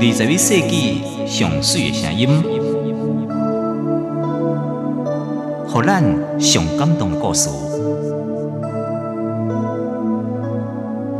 [0.00, 2.28] 二十一世纪上水的声音，
[5.66, 7.50] 互咱上感动的故事。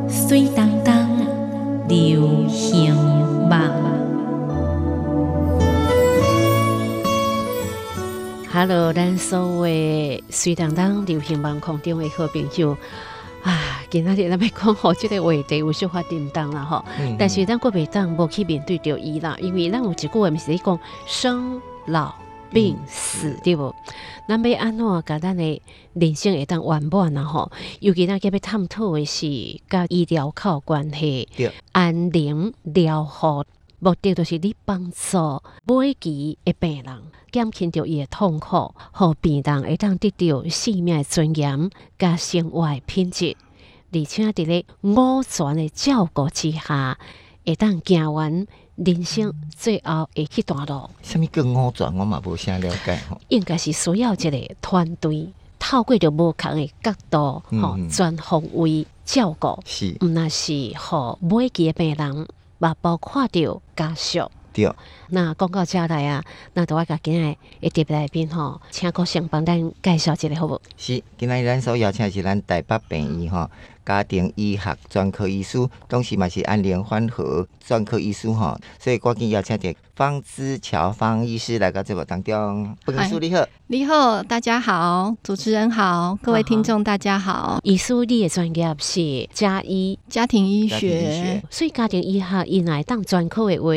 [0.09, 1.11] 水当当
[1.89, 3.61] 流行梦
[8.53, 12.77] ，Hello，咱所有水当当流行梦空中的好朋友。
[13.89, 16.85] 啊，今仔日咱要讲好，即个话题有小可叮当啦吼。
[17.19, 22.15] 但是咱国袂当无去面对着伊啦，因为咱有一句话，毋是讲生老
[22.53, 23.75] 病死对无？
[24.29, 25.63] 咱要安怎甲咱的
[25.95, 27.51] 人生会当圆满啦吼？
[27.81, 29.27] 尤其咱今要探讨的是
[29.69, 31.27] 甲医疗靠关系，
[31.73, 33.45] 安宁疗护，
[33.79, 43.35] 目的就是你帮助每期的病人减轻着伊的痛苦，互病人会当得到生命的尊严，甲生活的品质，
[43.93, 46.99] 而且伫咧五全的照顾之下，
[47.45, 48.47] 会当行完
[48.77, 50.91] 人生最后的一段路。
[51.03, 51.97] 什物叫五全？
[51.97, 53.21] 我嘛无啥了解吼。
[53.29, 64.31] 应该是需要一个团队，透过着无同的角度，吼全方位照顾，是，毋那是互每一个病人，嘛包括着家属。
[64.53, 64.71] 对。
[65.11, 66.23] 那讲到遮来啊，
[66.55, 70.61] 那都我甲今日一特别来宾吼，请郭先帮咱介绍一下好无？
[70.77, 73.51] 是，今日咱所邀请是咱台北病院吼。
[73.87, 82.77] 家庭医学专科医师，同时嘛是安联欢和专科医师吼，所以赶紧邀请的方之乔方医师来到节目当中。
[82.85, 87.61] 不医师你好，你好，大家好，主持人好，各位听众大家好。
[87.63, 93.73] 医师你的专业是家医家庭医学，所以家庭医学以来当专科的话，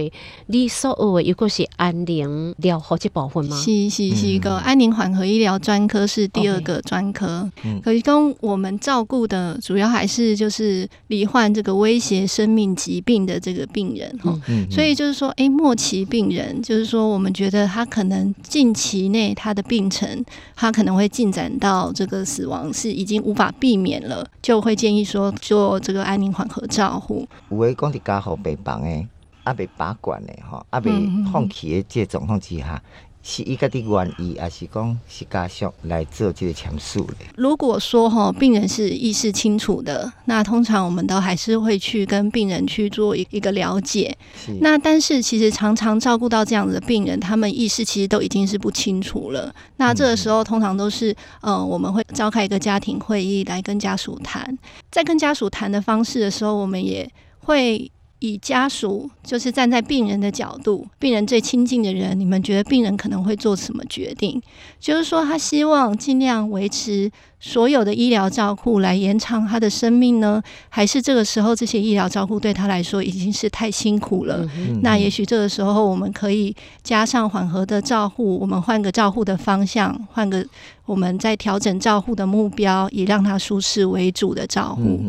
[0.47, 3.55] 你所学的如果是安宁疗护这部分吗？
[3.57, 7.49] 是是是，个安宁缓和医疗专科是第二个专科，
[7.81, 10.05] 可是跟我们照顾的主要还。
[10.11, 14.37] 是就是罹患这个威胁生命疾病的这个病人哈，
[14.69, 27.25] 所以就是说，哎，末期病人，就是说，我们觉得他可能近期内他的病程，他可能会进展到这个死亡是已经无法避免了，就会建议说做这个安宁缓和照护。
[27.49, 29.07] 有诶，讲伫家好病房诶，
[29.43, 30.91] 阿被拔管诶，哈，阿被
[31.31, 32.81] 放弃的，这状况之下。
[33.23, 37.17] 是伊家己愿意，还是讲是家属来做这个签署的？
[37.35, 44.17] 如果说哈，病人是意识清楚的，那通常我们都还是会去跟病人去做一一个了解。
[44.61, 49.53] 那但是其实常常照顾到这样子的病人，他们意识其实都已经是不清楚了。
[49.77, 54.57] 那这个时候通常都是，嗯，我们会召开一个家庭会议来跟家属谈。
[54.89, 57.07] 在跟家属谈的方式的时候，我们也
[57.41, 57.91] 会。
[58.21, 64.39] 以家属就是站在病人的角度，病人最亲近的人，你们觉得病人可能会做什么决定？
[64.79, 67.11] 就是说，他希望尽量维持
[67.43, 74.47] 所有的医疗照护来延长他的生命呢，还是这个时候这些医疗照护对他来说已经是太辛苦了？
[74.83, 80.45] 那也许这个时候我们可以加上缓和的照护，我们换个照护的方向，换个
[80.85, 84.99] 我们在调整照护的目标，以让他舒适为主的照护。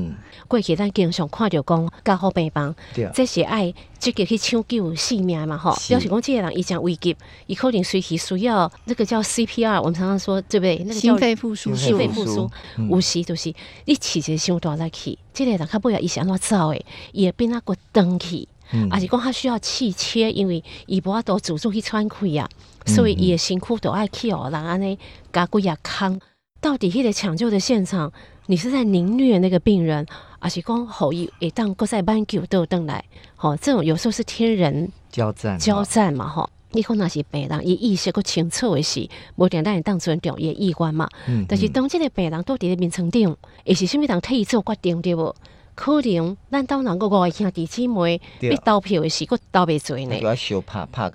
[0.48, 2.74] 过去咱经常看着讲家好病房，
[3.14, 5.72] 这是爱积极去抢救性命嘛吼。
[5.86, 10.78] 表示讲这个人已经危急，伊可能随时需要那个叫 CPR，我们常常说对不对？
[10.78, 12.50] 那个心肺复苏，心肺复苏，
[12.90, 13.54] 有时就是
[13.84, 18.48] 你起一个伤大来去，这个人他不要伊是安怎走诶，伊会变那个登去，
[18.90, 22.48] 而是讲他需要气切，因为伊无法度自主去喘气啊，
[22.86, 24.98] 所以伊的辛苦都爱去哦，人安尼
[25.32, 26.20] 加几啊康。
[26.60, 28.12] 到底迄个抢救的现场，
[28.46, 30.04] 你是在凌虐那个病人？
[30.42, 33.04] 而是讲好伊会当搁再挽救倒登来，
[33.36, 36.50] 吼，这种有时候是天人交战交战嘛，吼。
[36.74, 41.08] 你可能是病人，伊意识搁清楚的是，无定咱当尊重伊意愿嘛。
[41.28, 41.44] 嗯。
[41.48, 45.34] 但是当即个病人倒伫咧眠床顶，会是甚物人替伊做决定对无？
[45.74, 50.14] 可能咱当人个个兄弟姊妹，你投票的时，个投袂做呢？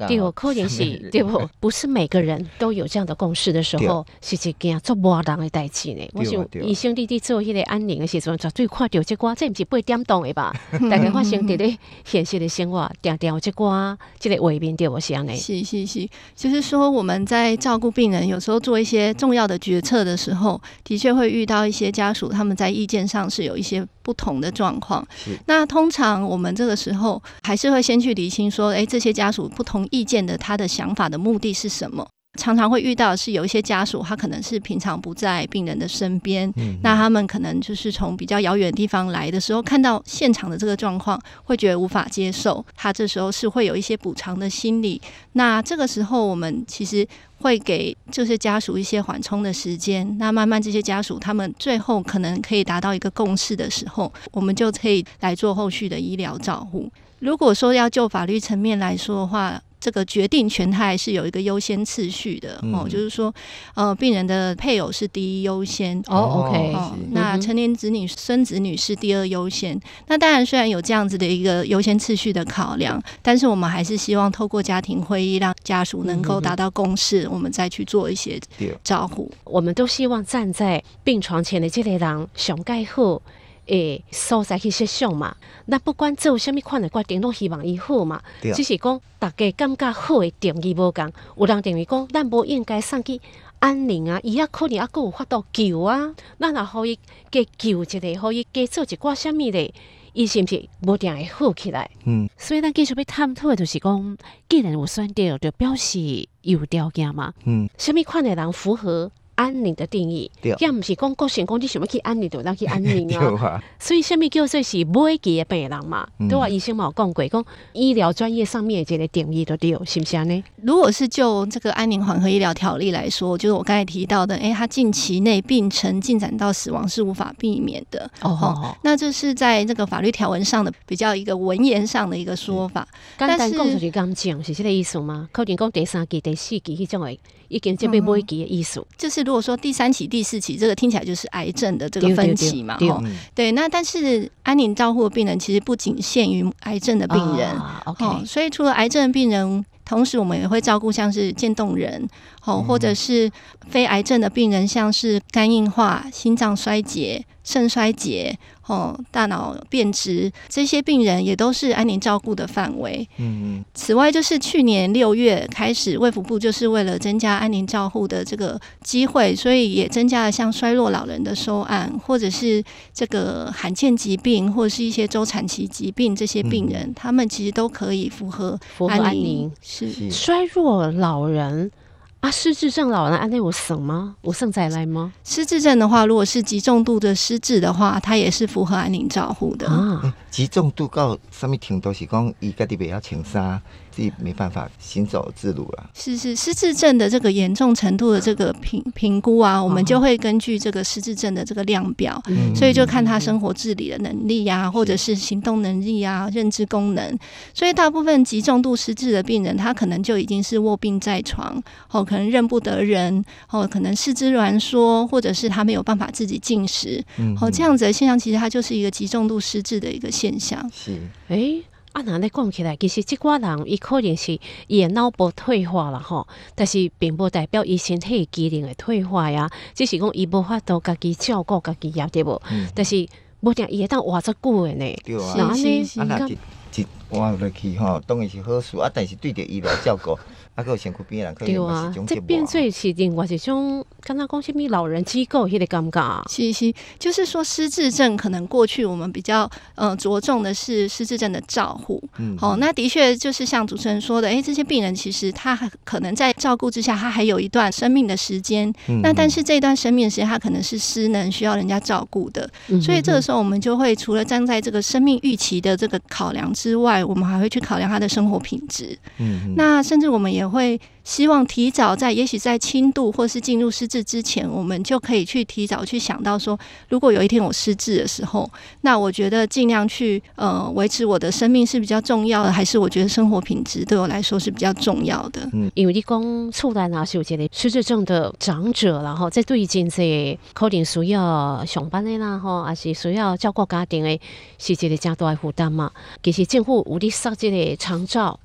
[0.08, 1.48] 对，可能是对不？
[1.60, 6.10] 不是每个人都有这样的共识的时候，是一件做无人的代志呢。
[6.14, 10.52] 我想医生弟弟做迄个安宁的时阵，绝对看到这寡，这毋是八点动的吧？
[10.90, 15.36] 大概发生伫咧现实的生活，定定有这寡，这个画面对我是安尼。
[15.36, 24.48] 是是是，就是说我们在照顾病人，有时候做一些重要的决策的时候，的确会遇到一些家属，他们在意见上是有一些不同的。
[24.58, 25.08] 状况，
[25.46, 32.08] 那通常我们这个时候还是会先去理清，说，哎，这些家属不同意见的，他的想法的目的是什么？
[32.38, 36.50] 常常会遇到是有一些家属，他可能是平常不在病人的身边，
[36.84, 42.64] 那他们可能就是从比较遥远的地方来的时候，看到现场的这个状况，会觉得无法接受。
[42.76, 45.02] 他这时候是会有一些补偿的心理。
[45.34, 47.06] 那这个时候，我们其实
[47.40, 50.18] 会给这些家属一些缓冲的时间。
[50.18, 56.90] 那慢慢这些家属他们最后可能可以达到一个共识的时候，我们就可以来做后续的医疗照护。
[57.20, 63.34] 如果说要就法律层面来说的话，这个决定权它还是有一个优先次序的哦，就是说，
[63.76, 66.76] 呃，病人的配偶是第一优先哦，OK，
[67.12, 69.80] 那成年子女、孙子女是第二优先。
[70.08, 78.40] 那当然，虽然有这样子的一个优先次序的考量，但是我们还是希望透过家庭会议，让家属能够达到共识，我们再去做一些
[78.84, 79.32] 照顾。
[79.44, 83.22] 我们都希望站在病床前的这类人上盖好。
[83.68, 85.36] 诶，所在去设想嘛，
[85.68, 88.22] 咱不管做虾物款的决定，拢希望伊好嘛。
[88.42, 93.20] 只是讲大家感觉好的定义无共，有人认为讲，咱无应该送去
[93.60, 96.14] 安宁啊，伊啊可能啊，佫有法度救啊。
[96.40, 96.98] 咱也可以
[97.30, 99.74] 加救一个，可以加做一寡虾物咧，
[100.14, 101.90] 伊是毋是无定会好起来？
[102.06, 102.30] 嗯。
[102.38, 104.18] 所以咱继续要探讨的就是讲，
[104.48, 107.34] 既然有选择，就表示有条件嘛。
[107.46, 107.70] 嗯。
[107.78, 109.12] 虾米款的人符合？
[109.38, 113.62] 安宁的定义，也毋是讲个性讲你想要去安宁就当去安宁啊。
[113.80, 116.08] 所以，什么叫做是每记的病人嘛？
[116.28, 120.44] 都话医生冇讲过，讲医疗专业上面这个定义都对，是不是呢？
[120.64, 128.10] 如果是就这个安宁缓和医疗条例来说，就是我刚才提到的，哎，他近期内病程进展到死亡是无法避免的。
[128.22, 132.88] 哦，那这是在这个法律条文上的比较一个文言上的一个说法。
[133.18, 135.30] 但是讲出去咁讲，是这个意思吗？
[135.32, 137.20] 可能讲第三期、第四期迄种诶。
[137.50, 143.04] 已经就被危及的意思，就是如果说第三期、第四期，这个听起来就是癌症的这个分期嘛，哈，
[143.34, 143.52] 对。
[143.54, 147.50] 那但是安宁照护的病人其实不仅限于癌症的病人
[147.86, 148.26] ，OK。
[148.26, 152.08] 所以除了癌症的病人，同时我们也会照顾像是渐冻人，
[152.48, 153.30] 哦，或者是
[153.68, 158.40] 非癌症的病人，像是肝硬化、心脏衰竭、肾衰竭。
[158.68, 163.08] 哦，大脑变质这些病人也都是安宁照顾的范围。
[163.18, 163.66] 嗯嗯。
[163.74, 172.62] 此外，就是去年六月开始，卫福部就是为了增加安宁照护的这个机会，所以也增加了像衰弱老人的收案，或者是
[172.94, 178.60] 这个罕见疾病，或者是一些周产期疾病这些病人，他们其实都可以符合
[178.90, 179.50] 安宁。
[179.62, 181.72] 是衰弱老人。
[182.20, 184.16] 啊，失智症老人安内我省吗？
[184.22, 185.14] 我省再来吗？
[185.24, 189.68] 失智症的话，如果是极重度的失智的话，他也是符合安宁照护的。
[189.68, 193.62] 啊，极重度到什么程度是讲伊家己袂晓穿衫？
[193.98, 195.90] 自己没办法行走自如了。
[195.96, 202.22] 是是，失智症的这个严重程度的这个评评估啊，我们就会根据这个失智症的这个量表，
[202.56, 207.18] 所以就看他生活自理的能力啊，或者是行动能力啊、认知功能。
[207.56, 211.60] 所以大部分极重度失智的病人，他可能就已经是卧病在床，
[211.90, 217.04] 哦，可能认不得人，哦，可能四肢挛缩，或者是他没有办法自己进食，
[217.42, 220.70] 哦，这样子的现象，其实它就是一个极重度失智的一个现象。
[220.72, 221.56] 是，哎。
[221.98, 232.40] 啊，那咧讲起来，其实即寡人伊可能是伊脑部退化了吼，但是并不代表伊身体机能会退化呀，只是讲伊无法度家己照顾家己呀，对无？
[232.76, 233.08] 但是
[233.40, 234.96] 无定伊会当活足久诶呢。
[235.04, 240.18] 对啊，啊那一一活落去吼，当然是好事啊，但是对着医疗照顾。
[240.58, 246.28] 啊，有身躯边人可以啊，这变做是另外一种，刚刚讲什么老人机构迄个尴尬。
[246.32, 252.02] 是是，就是说失智症可能过去我们比较呃着重的是失智症的照护。
[252.18, 258.68] 嗯，好，那的确就是像主持人说的，哎，这些病人其实他可能在照顾之下，他还有一段生命的时间。
[258.88, 262.50] 嗯，那但是这段生命时间，他可能是失能，需要人家照顾的。
[262.70, 268.98] 嗯，所以这个时候我们就会除了站在这个生命预期的这个考量之外，我们还会去考量他的生活品质。
[269.20, 270.48] 嗯，那甚至我们也。
[270.48, 276.60] 会希望提早在，也许在轻度或是进入失智之前，我们就可以去提早去想到说，
[276.90, 285.50] 如果有一天我失智的时候，那我觉得尽量去呃维持我的生命是比较重要的，还是我觉得生活品质对我来说是比较重要的？
[285.54, 294.20] 嗯，因为你讲出来呢是有这个失智症的长者，然后在最近这可能需要上班的啦，吼，还是需要照顾家庭的，
[294.58, 295.90] 是这个加大的负担嘛？
[296.22, 298.38] 其实政府有滴设这个长照。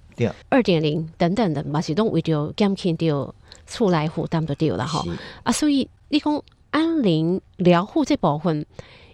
[0.49, 3.35] 二点零等等的，嘛是都为着减轻掉
[3.67, 5.05] 出来负担就对了哈。
[5.43, 8.65] 啊，所以你讲安宁疗护这部分，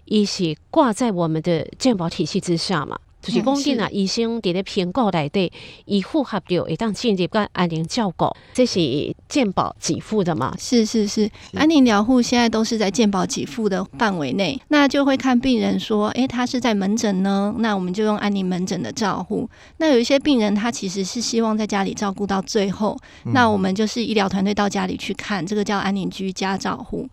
[0.05, 2.99] 一是挂在我们的健保体系之下嘛。
[3.21, 5.51] 就是讲紧啊，医生伫咧评估内底，
[5.85, 8.79] 伊符合着会当进入个安宁照顾，这是
[9.27, 10.55] 健保给付的嘛？
[10.57, 19.49] 是是是，安宁疗护现在都是在健保给付的范围内，那就会看病人说，诶，他是在门诊呢，那我们就用安宁门诊的照护。
[19.77, 22.97] 那有一些病人他其实是希望在家里照顾到最后，
[23.33, 27.07] 那我们就是医疗团队到家里去看，这个叫安宁居家照护。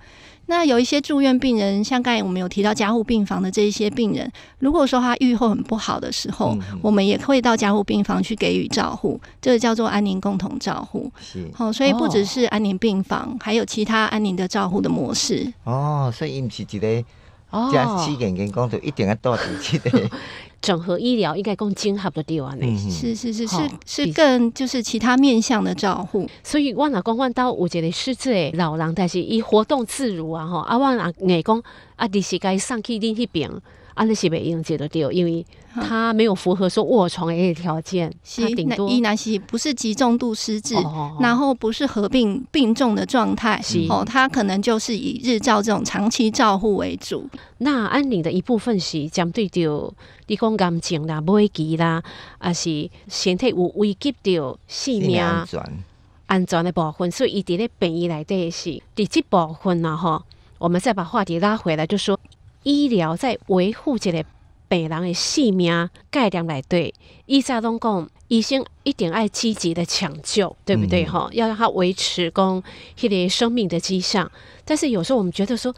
[0.46, 11.10] 那有一些住院病人，像刚才我们有提到加护病房的这一些病人，如果说他愈后很不好的时候，我们也会到加护病房去给予照护，这个叫做安宁共同照护。
[11.20, 15.52] 是，好，所以不只是安宁病房，还有其他安宁的照护的模式。
[15.64, 17.04] 哦，所以不是一个。
[17.72, 19.90] 加起眼睛讲，就一定要多点去的。
[20.62, 22.90] 整合医疗应该更整合的地方呢？
[22.90, 26.28] 是是是是是更就是其他面向的照护。
[26.42, 31.62] 所以我若讲我到有一个失智的老人，但是伊活动自如啊吼，啊我若硬讲
[31.96, 33.50] 啊，伫是该上去恁迄边。
[33.96, 38.12] 啊，那是袂用接得掉，因为他没有符合说卧床的一些条件。
[38.22, 40.74] 是，那伊那是不是极重度失智，
[41.18, 47.26] 然后不是合并病重的状态，哦，他可能就是以日照这种长期照护为主。
[47.58, 49.90] 那安宁的一部分是针对着
[50.26, 52.02] 你讲感情啦、危机啦，
[52.36, 55.62] 啊是身体有危急着性命安全
[56.26, 59.96] 安全的部分，所以伊伫咧病医内底是第几部分啦？
[59.96, 60.22] 哈，
[60.58, 62.20] 我们再把话题拉回来，就说。
[62.66, 64.24] 医疗在维护这个
[64.68, 66.92] 病人的性命概念来对，
[67.26, 71.04] 医生拢讲，医生一定爱积极的抢救，对不对？
[71.04, 72.60] 哈，要让他维持讲
[72.98, 74.28] 迄个生命的迹象。
[74.64, 75.72] 但是有时候我们觉得说，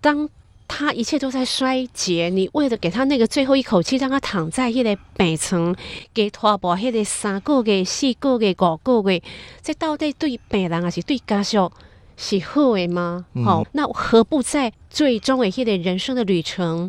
[0.00, 0.28] 当
[0.66, 5.76] 他一切都在衰竭，你为了给他那个最后一口气，让他躺在迄个病床，
[6.12, 9.22] 给拖把迄个三个月、四个月、五个月，
[9.62, 11.70] 这到底对病人还是对家属？
[12.16, 13.26] 是好的吗？
[13.44, 16.88] 好，那何不在最终的一个人生的旅程，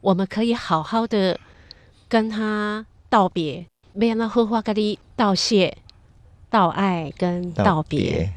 [0.00, 1.38] 我们可以好好的
[2.08, 5.76] 跟他道别，没让他荷花跟你道谢、
[6.48, 8.30] 道爱跟道别。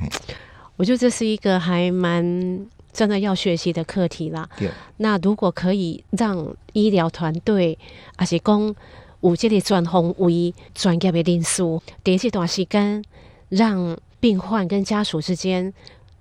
[0.76, 4.50] 我觉得这是一个还蛮真的要学习的课题啦。
[4.98, 7.78] 那如果可以让医疗团队，
[8.18, 8.76] 而且公
[9.22, 13.04] 有这里专红为专业的因素，在这段时间
[13.50, 15.72] 让病患跟家属之间。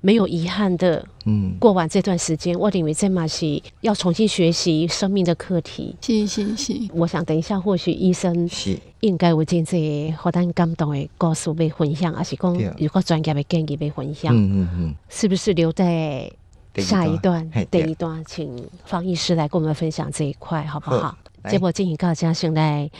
[0.02, 5.96] 没有遗憾的，嗯，过完这段时间，我认为这嘛是要重新学习生命的课题。
[6.02, 16.30] 是是是，我想等一下或许医生是应该有真些好咱感动的故事被分享，还是讲如果专业的建议被分享，嗯嗯嗯，是不是留在
[16.78, 21.16] 下一段第一段，请方医师来跟我们分享这一块，好不好？
[21.48, 22.90] 结果进行到家先来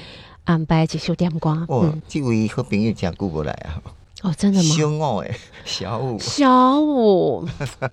[0.44, 1.50] 安排几首点歌。
[1.68, 3.82] 哦，这位好朋友讲过不来啊。
[4.23, 4.75] 哦，真的吗？
[4.75, 7.47] 凶哦，哎， 小五，小五，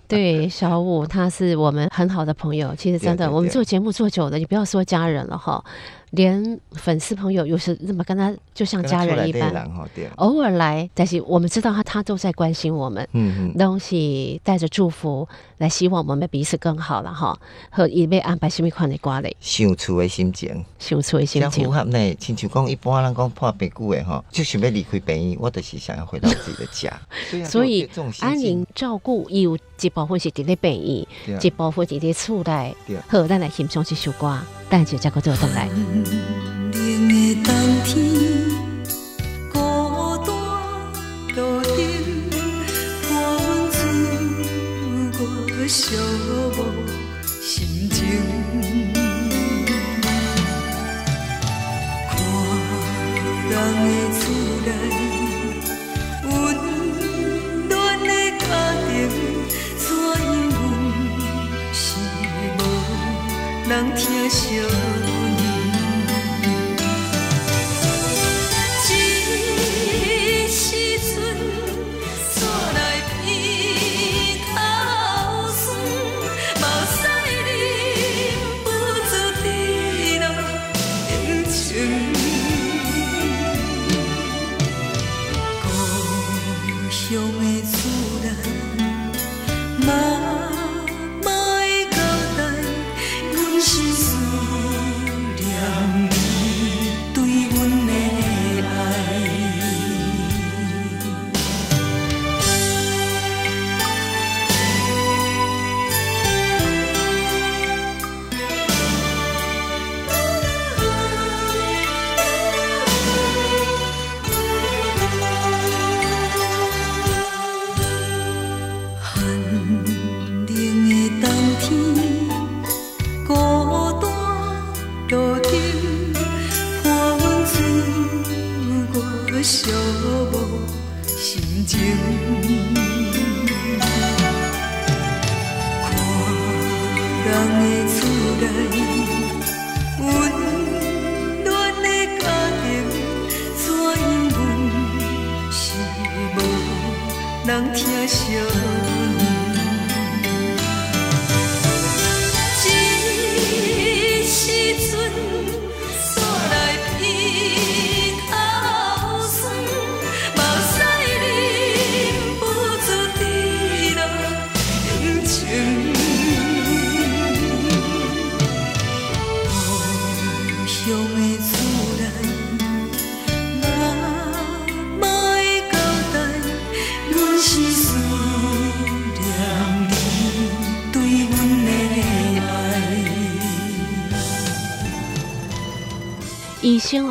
[0.08, 2.74] 对，小五，他是我们很好的朋友。
[2.76, 5.62] 其实真的，我们做节目做久了，你不要说家人了哈。
[6.10, 9.70] 连粉丝朋友有时那么跟他就像家人一般，
[10.16, 17.38] 偶尔来，但是我们知道他他都在关心我们，嗯嗯，东西带着祝福来，希望我们彼此更好了哈。
[17.70, 19.36] 和也被安排什么款的歌嘞？
[19.40, 21.64] 想厝的心情，想厝的心情。
[21.64, 26.92] 符合呢，亲像讲一般人讲破病故的哈，就想要离开病院，我就是想要回到自己的家。
[27.46, 27.88] 所以
[28.20, 32.76] 安宁照顾有一部分是伫咧病院，一部分伫咧厝内。
[33.08, 34.38] 好，咱来欣赏这首歌。
[34.68, 35.68] 等下再搁做倒来。
[36.72, 38.29] 人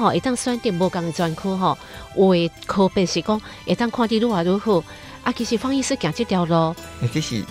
[0.09, 1.77] 吼，会当选择无共的专科吼，
[2.17, 4.83] 有的科别是讲会当看得愈来如何。
[5.23, 6.75] 啊，其实方医师行这条路，
[7.13, 7.43] 这是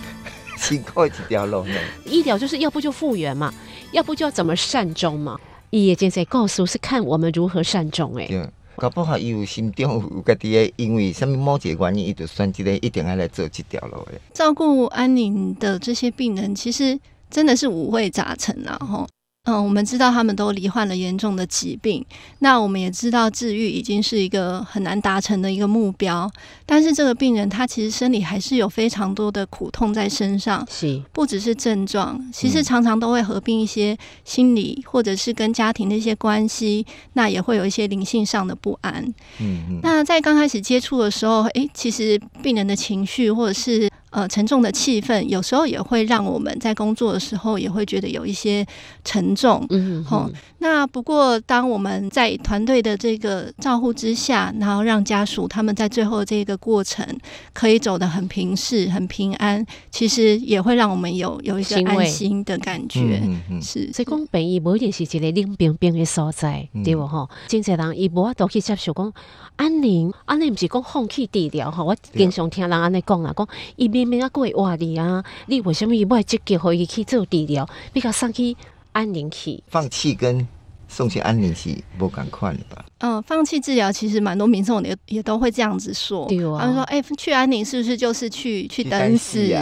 [0.57, 1.75] 辛苦一条路呢。
[2.05, 3.53] 医疗就是要不就复原嘛，
[3.91, 5.39] 要不就要怎么善终嘛。
[5.69, 8.25] 伊也现在告诉是看我们如何善终诶。
[8.27, 14.19] 对，搞不好伊有心中有家己诶，因为什么某一个原因，伊就选这个一定要来做这条路诶。
[14.33, 16.99] 照顾安宁的这些病人，其实
[17.29, 19.07] 真的是五味杂陈啊，吼。
[19.45, 22.05] 嗯，我们知道他们都罹患了严重的疾病，
[22.39, 26.29] 那我们也知道治愈已经是一个很难达成的一个目标。
[26.65, 39.01] 但是这个病人他其实身体还是有非常多的苦痛在身上，是不只是症状，其实常常都会合并一些心理或者是跟家庭的一些关系，那也会有一些灵性上的不安。
[39.39, 39.79] 嗯嗯。
[39.81, 43.89] 那在刚开始接触的时候，诶，其实病人的情绪或者是。
[44.11, 48.65] 呃，沉重的气氛有时候也会让我们在工作的时候也会觉得有一些
[49.03, 49.63] 沉重。
[49.69, 50.27] 嗯，好。
[50.57, 57.05] 那不过，当我们在团队的这个照护之下，然后让家属他们在最后这个过程
[57.53, 63.21] 可以走得很平适、很平安，其实也会让我们有有一个安心的感觉。
[63.61, 67.05] 是，所以讲病医无一定是一个冷冰冰的所在，对不？
[67.05, 69.13] 吼，真侪人伊无法度去接受讲
[69.55, 71.83] 安宁，安宁不是讲放弃治疗哈。
[71.83, 73.98] 我经常听人安尼讲啦，讲伊。
[74.05, 78.55] 明明啊，各位话你啊，你为什么不积极可以去做治疗，比较送去
[78.91, 79.61] 安宁去？
[79.67, 80.47] 放弃跟
[80.87, 82.85] 送去安宁是不赶快的吧？
[82.99, 86.27] 嗯，放弃治疗其实蛮多民众也也都会这样子说。
[86.59, 89.53] 他们说：“哎，去安宁是不是就是去去等死？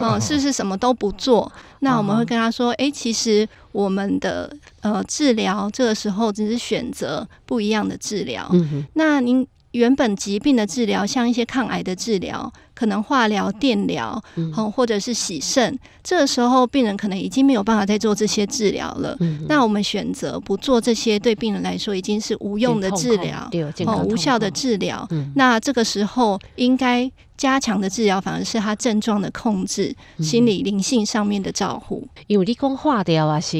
[0.00, 8.48] 嗯，是不是什么都不做？”那我们会跟他说：“哎，其实我们的呃治疗这个时候只是选择不一样的治疗。
[8.52, 14.22] 嗯那您原本疾病的治疗，像一些抗癌的治疗。”可能化疗、电疗，
[14.54, 19.18] 好，或者是洗肾，这个时候病人可能已经没有办法再做这些治疗了。
[19.48, 23.50] 那我们选择不做这些，对病人来说已经是无用的治疗，
[23.84, 25.04] 哦，无效的治疗。
[25.34, 32.06] 那这个时候应该加强的治疗，反而是他症状的控制、心理灵性上面的照护。
[32.28, 33.56] 因为你讲化疗啊，是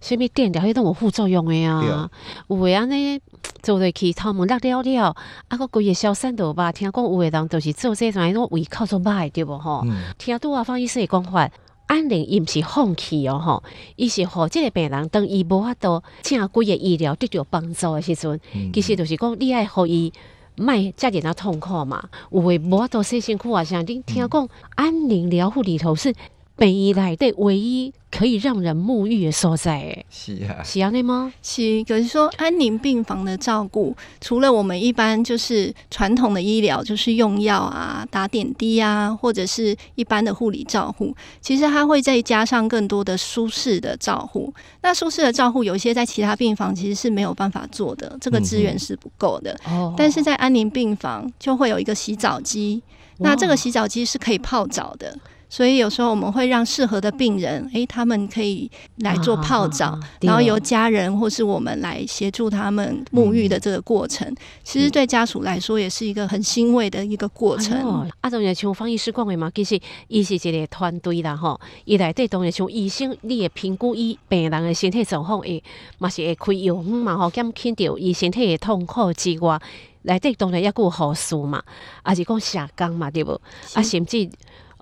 [0.00, 2.08] 什么电疗，迄都有副作用的呀。
[2.48, 3.20] 有诶安尼
[3.62, 5.16] 做落去，头毛落了了，
[5.48, 6.72] 啊个规个消散到吧。
[6.72, 8.50] 听讲有诶人就是做这种，种。
[8.70, 9.84] 靠做歹对无吼？
[10.18, 11.50] 听拄啊方医生讲法，
[11.86, 13.62] 安宁伊毋是放弃哦吼，
[13.96, 18.40] 伊是互即个病人当伊无法度正规个医疗得到帮助的时阵，
[18.72, 20.12] 其实就是讲你爱互伊
[20.56, 23.82] 卖遮点啊痛苦嘛，有诶无法度洗身躯啊啥？
[23.82, 26.14] 恁听讲安宁疗护里头是
[26.56, 27.92] 病医内底唯一。
[28.12, 31.32] 可以让人沐浴的所在，哎，是啊，是啊，那吗？
[31.42, 44.52] 是，可是说安宁病房的照顾，除了我们一般就是传统的医疗，就是用药啊、打点滴啊，或者是一般的护理照护，其实它会再加上更多的舒适的照护。
[44.82, 49.58] 那舒适的照护，有一些在其他病房其实是没有办法做的，这个资源是不够的。
[49.64, 52.82] 哦，但是在安宁病房就会有一个洗澡机，
[53.20, 55.16] 那这个洗澡机是可以泡澡的。
[55.52, 64.34] 所以有时候我们会让适合的病人，诶，他们可以来做泡澡，然后由家人或是我们来协助他们沐浴的这个过程。
[64.64, 67.76] 其实对家属来说也是一个很欣慰的一个过程。
[68.22, 75.62] 啊，当然像方医师讲的嘛，其实伊是一个团队啦，吼，伊来对当然像医生，你也评估伊病人的身体状况，诶，
[75.98, 79.60] 嘛是会开药嘛，吼，减轻掉伊身体的痛苦之外，
[80.04, 81.62] 来这当然也有护士嘛，
[82.02, 83.32] 啊是讲社工嘛，对不？
[83.74, 84.26] 啊，甚至。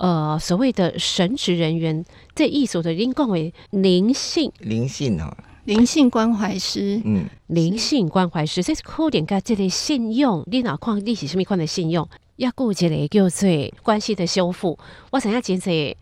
[0.00, 2.02] 呃，所谓的神职人员，
[2.34, 5.36] 这艺术的应共为灵性，灵性哦，
[5.66, 12.08] 灵性关怀师，嗯，灵性关怀师，这是可点个这类信用，你哪看你是什么款的信用？
[12.36, 13.46] 要顾这类叫做
[13.82, 14.78] 关系的修复。
[15.10, 15.94] 我想要讲这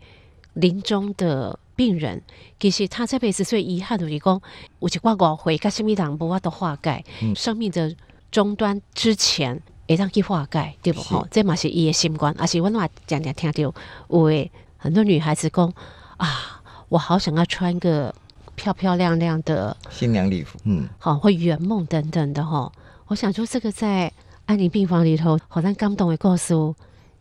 [0.53, 2.21] 临终的病人，
[2.57, 4.41] 其实他这辈子最遗憾的，就是讲
[4.79, 7.03] 有一挂误会，甲什么人无法度化解，
[7.35, 7.93] 生命的
[8.31, 9.61] 终端之前。
[9.89, 11.01] 会当去化解，对不？
[11.01, 12.33] 吼，这嘛是伊的心观。
[12.37, 13.73] 而且我嘛常常听到
[14.07, 15.73] 有诶很多女孩子讲
[16.17, 18.13] 啊，我好想要穿个
[18.55, 22.71] 漂漂亮亮的新娘礼服，嗯，好，会圆梦等等的哈。
[23.07, 24.11] 我想说，这个在
[24.45, 26.53] 安宁病房里头，好像感动的故事。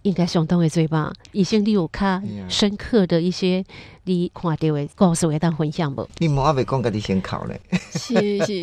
[0.02, 3.62] 应该相当的最棒，以前你有较深刻的一些
[4.08, 6.08] 你看到的故事会当分享不？
[6.16, 7.60] 你莫阿未讲，家己先考嘞。
[7.92, 8.60] 是是是，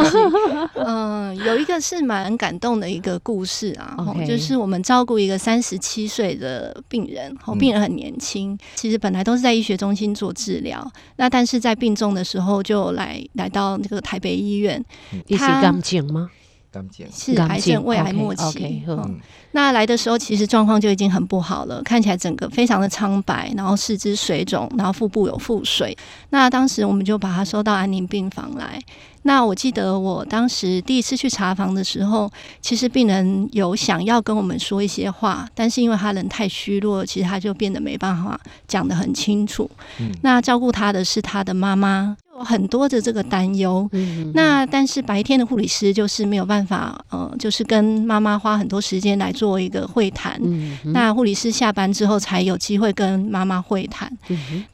[0.74, 3.96] 嗯， 有一个是蛮感动的一个故事啊，
[4.28, 14.84] 就是我们照顾一个三十七岁的病人，哦，病人很年轻，其实本来都是在医学中心做治疗，那但是在病重的时候就来来到那个台北医院，
[15.28, 16.32] 你是干净吗？
[17.12, 18.84] 是癌症胃癌末期，
[19.52, 25.98] 那来的时候其实状况就已经很不好了，看起来整个非常的苍白，然后四肢水肿，然后腹部有腹水。
[26.30, 28.80] 那当时我们就把他收到安宁病房来。
[29.24, 32.30] 那我记得我当时第一次去查房的时候，
[32.62, 39.70] 其实病人有想要跟我们说一些话，但是因为他人太虚弱，其实他就变得没办法讲得很清楚。
[40.22, 42.16] 那照顾他的是他的妈妈。
[42.36, 43.90] 有很多的这个担忧，
[44.34, 50.38] 那但是白天的护理师就是没有办法，呃，就是跟妈妈花很多时间来做一个会谈。
[50.92, 54.12] 那护理师下班之后才有机会跟妈妈会谈。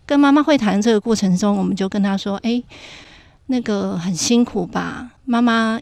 [0.07, 2.63] 跟妈妈会谈这个过程中，我们就跟她说：“哎，
[3.45, 5.79] 那个很辛苦吧，妈妈。”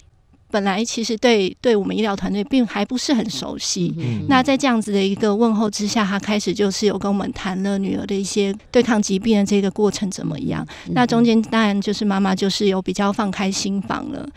[0.51, 3.93] 本来其实对对我们医疗团队并还不是很熟悉，
[4.27, 10.65] 那在这样子的一个问候之下，他开始就是有跟我们谈了女儿的一些对抗疾病的这个过程怎么样。
[10.91, 14.27] 那中间当然就是妈妈就是有比较放开心房了。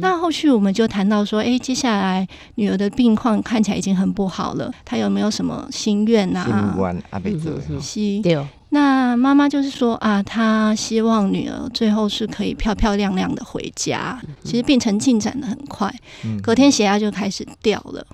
[0.00, 6.44] 那后续我们就谈到说，哎，接下来女儿的病况看起来已经很不好了，她有没有什么心愿啊？
[6.44, 7.58] 心愿阿贝泽，
[8.22, 8.38] 对。
[8.72, 14.20] 那妈妈就是说啊，她希望女儿最后是可以漂漂亮亮的回家。
[14.44, 15.92] 其实病程进展的很快，
[16.40, 18.06] 隔天血压就开始掉了。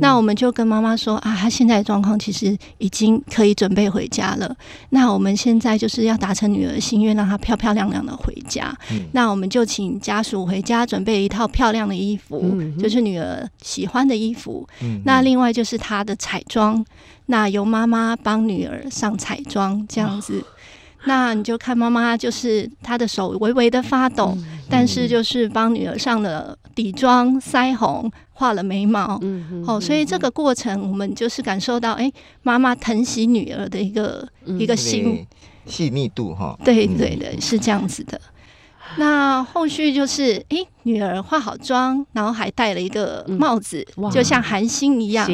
[0.00, 4.56] 那我们就跟妈妈说啊，她现在状况其实已经可以准备回家了。
[4.88, 8.74] 那我们现在就是要达成女儿心愿，让她漂漂亮亮的回家。
[9.12, 14.66] 那我们就请家属回家准备一套漂亮的衣服，就是女儿喜欢的衣服。
[15.04, 16.82] 那另外就是她的彩妆。
[17.30, 20.44] 那由妈妈帮女儿上彩妆这样子，
[21.04, 24.36] 那你就看妈妈就是她的手微微的发抖，
[24.68, 32.12] 但是就是帮女儿上了底妆、腮红、画了眉毛，嗯哦，所以这个过程我们就是感受到，哎，
[32.42, 35.24] 妈妈疼惜女儿的一个一个心。
[35.66, 38.20] 细腻度哈，对对对，是这样子的。
[38.96, 45.26] 那后续就是，哎，女儿化好妆，然后还戴了一个帽子，就像韩星一样，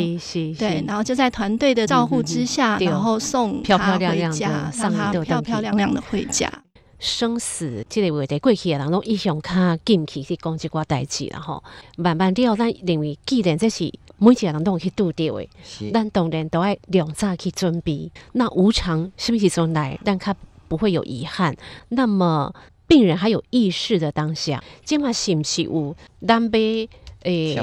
[0.58, 3.98] 对，然后就在团队的照顾之下，然后送她回
[4.30, 6.52] 家，让她漂漂亮亮的回家。
[6.98, 11.62] 生死这个话题，过去的人拢一向较禁去去讲这寡代志然后
[11.96, 13.84] 慢慢了，咱认为既然这是
[14.18, 15.48] 每一个人都有去拄着的，
[15.92, 18.10] 咱当然都爱两早去准备。
[18.32, 20.34] 那无常是不是从来，但他
[20.68, 21.56] 不会有遗憾？
[21.88, 22.52] 那么。
[22.86, 25.96] 病人还有意识的当下，今嘛是不是有
[26.26, 26.88] 单杯
[27.22, 27.54] 诶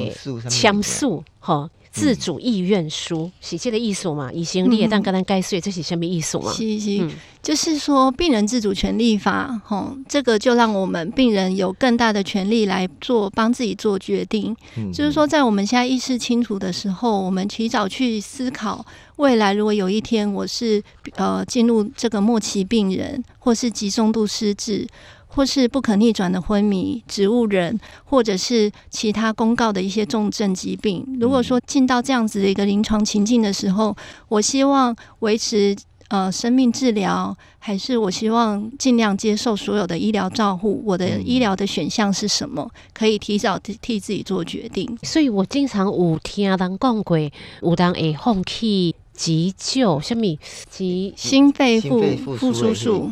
[0.50, 4.32] 强诉哈自主意愿书，是这个意思嘛？
[4.34, 6.52] 以前你也当跟他该说这是什么意思嘛？
[6.52, 7.08] 是是，
[7.44, 14.56] 就是说病人自主权利法，哈，这个就让我们病人有更大的权利来做帮自己做决定。
[14.92, 18.84] 就是说，在我们现在意识清楚的时候，我们提早去思考
[19.18, 20.82] 未来，如果有一天我是
[21.18, 24.88] 呃进入这个末期病人，或是极重度失智。
[25.36, 31.06] 或是不可逆转的昏迷、植物人，或者是其他公告的一些重症疾病。
[31.20, 33.96] 如果说进到这样子的一个临床情境的时候，
[34.30, 35.76] 我希望维持
[36.10, 40.84] 呃生命治疗，还是我希望尽量接受所有的医疗照护？
[40.86, 42.70] 我的医疗的选项是什么？
[42.94, 44.98] 可以提早替自己做决定。
[45.02, 48.96] 所以我经常有听人讲过，有人会放弃。
[49.14, 50.24] 急救，什么
[50.70, 52.02] 急心肺复
[52.38, 53.12] 复苏术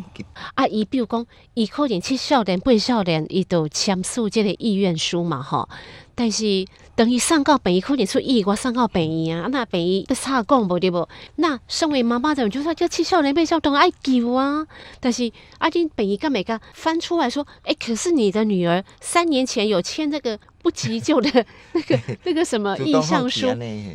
[0.56, 0.68] 啊？
[0.68, 5.70] 伊比如讲，伊可能七少年、八少年，伊都签署这个意愿书嘛，吼。
[6.14, 11.08] 但是等于上到病院，可能出意外上告病院啊，那病院不差讲无对不？
[11.38, 14.68] 那身为妈妈的，就说叫七少年、八少年爱救啊。
[15.00, 21.30] 但是阿金病院干没干翻出来说，哎，可是你的女儿三年前有签这个不急救的
[21.74, 23.48] 那个那个什么 意向书，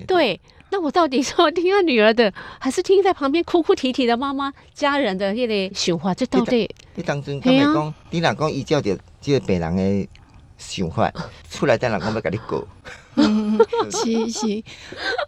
[0.06, 0.40] 对。
[0.76, 6.12] 那我到底说听他女儿的，还是听在旁边哭哭啼啼的妈妈家人的那个想法？
[6.12, 6.68] 这到底？
[6.94, 7.40] 你当真？
[7.40, 10.08] 他们讲，你若讲依照着这个病人的
[10.58, 11.10] 想法
[11.50, 12.68] 出来，再人讲要跟你过。
[13.14, 13.58] 嗯，
[13.90, 14.62] 是是，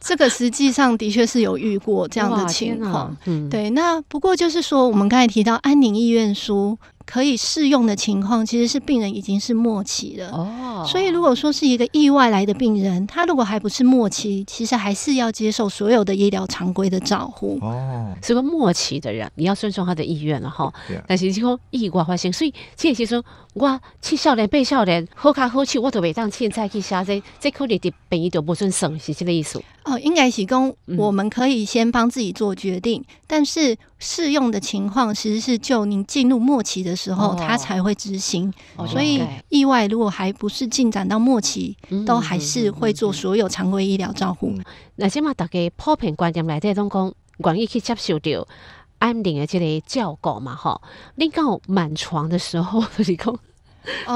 [0.03, 3.17] 这个实际上的确是有遇过这样的情况。
[3.25, 3.71] 嗯，对。
[3.71, 6.77] 那不过就是说，我们刚才提到安宁意愿书。
[7.11, 10.29] 可以适用的情况，其实是病人已经是末期了。
[10.31, 17.59] 哦，所以如果说是一个意外来的病人，他如果还不是末期，其实还是要接受所有的医疗常规的照护。
[17.63, 20.71] 哦，是个末期的人，你要尊重他的意愿了哈。
[21.07, 23.23] 但是这个意外发生，所以这其实
[23.59, 29.61] 我七少年、八少年好卡好去，我都未当现在去写这这可能的病医就不准算，是这个意思。
[29.85, 38.53] 哦，应该是讲我们可以先帮自己做决定，但是适用的情况其实是就您进入末期的时候，他才会执行。
[38.87, 44.53] 所以意外如果还不是进展到末期，都还是会做所有常规医疗照护。
[44.97, 48.47] 那起码大家普遍观念来，这种讲愿意去接受掉
[48.99, 50.83] 安宁的这个照顾嘛，吼。
[51.15, 53.39] 你到满床的时候， 就是讲。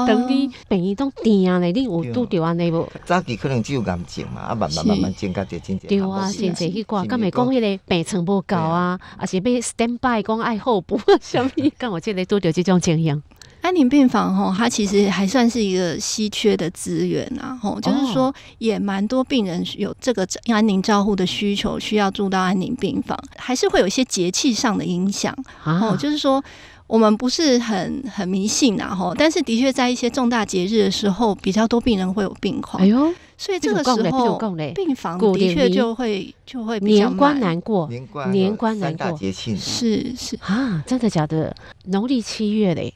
[0.07, 2.87] 等你病医都定啊，你有拄着安尼无？
[3.05, 5.87] 早期可能只有癌症嘛，啊慢慢慢慢增加着真正。
[5.87, 11.51] 对啊，真正去挂，敢咪讲迄个病床无够啊，啊是要 stand by 讲爱候补，什么？
[11.77, 13.21] 敢我这里拄着这种情形。
[13.61, 25.33] 安宁病房吼，它其实还算是一个稀缺的资源啊，吼，就是说也蛮多病人有这个安宁照护的需求，需要住到安宁病房，还是会有一些节气上的影响，
[25.63, 26.43] 哦，就是说。
[26.87, 32.81] 我们不是很很迷信呐，吼，但是的确在一些重大节日的时候，比较多病人会有病况。
[32.83, 34.37] 哎呦，所以这个时候
[34.75, 37.89] 病房的确就会就会比较年关难过，
[38.31, 40.37] 年关难过，节庆是是。
[40.41, 41.55] 啊，真的假的？
[41.85, 42.93] 农历七月嘞，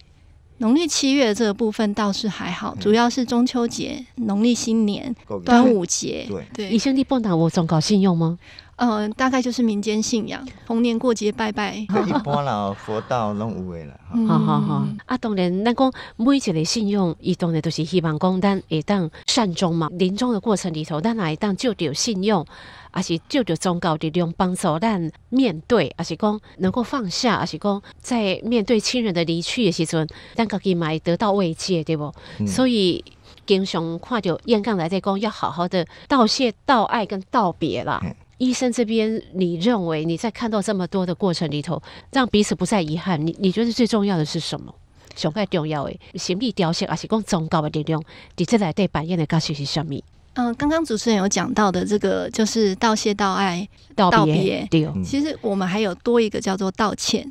[0.58, 6.28] 农历七月这个部分倒是还好，主要是中秋节、农历新年、端午节。
[6.54, 8.38] 对，医生你不拿我总搞信用吗？
[8.78, 11.76] 嗯，大概就是民间信仰，逢年过节拜拜。
[11.78, 14.00] 一般啦，佛道拢有诶啦。
[14.28, 19.90] 好好好，啊，当然，咱讲每一个信用，伊当然都是希望讲，咱会当善终嘛。
[19.94, 22.46] 临终的过程里头，咱会当就着信用，
[22.92, 32.14] 还是就着宗教力量帮助咱面对，还是讲能够放下，还是讲在面对亲人的离去的时阵，咱家己嘛会得到慰藉，对不？
[32.46, 33.04] 所以
[33.48, 38.00] 经常看到燕刚来在讲，要好好的道谢、道爱跟道别啦。
[38.38, 44.74] 医生这边，你认为你在看到这么多的过程里头，让彼此不再遗憾，你你觉得最重要的是什么？
[45.16, 48.02] 上盖重要的心理调息，还是讲宗教的力量？
[48.36, 50.00] 你这来对扮演的角色是什么？
[50.36, 54.68] 嗯，刚刚主持人有讲到的这个，就是道谢、道爱、道别。
[54.70, 57.28] 对，其实我们还有多一个叫做道歉。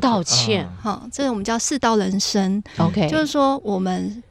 [0.00, 2.62] 道歉，哈，这个我们叫四道人生。
[2.78, 4.22] OK，就是说我们。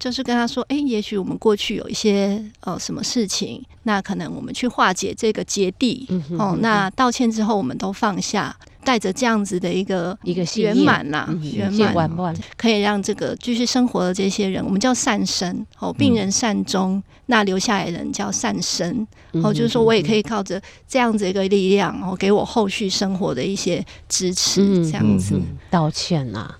[0.00, 6.08] 就是跟他说，哎，也许我们过去有一些呃什么事情，那可能我们去化解这个结蒂，
[6.38, 8.56] 哦，那道歉之后，我们都放下。
[8.82, 19.06] 带着这样子的一个一个圆满呐，圆满，可以让这个继续生活的这些人，我们叫善生哦，病人善终，那留下来的人叫善生
[19.42, 25.40] 哦，就是说我也可以靠着这样子一个力量哦，给我后续生活的一些支持，这样子
[25.70, 26.52] 道歉呐。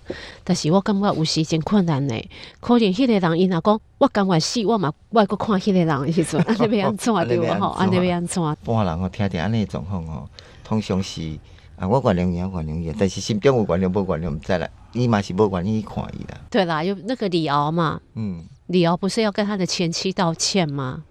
[0.44, 2.14] 但是我感觉有时真困难呢，
[2.60, 7.68] 可能迄个人伊若讲我感觉死，我嘛我个看迄个人时阵，安尼要安怎对无吼？
[7.70, 8.42] 安尼要安怎？
[8.64, 10.28] 半人我听听安尼状况哦，
[10.62, 11.38] 通常是。
[11.80, 14.68] 啊，我原谅伊，我原谅伊，但是心中有原谅无原谅，毋知啦。
[14.92, 16.38] 伊嘛是无愿意看伊啦。
[16.50, 21.02] 对啦，有那个李敖嘛，嗯，李敖不是要跟他的前妻道歉吗？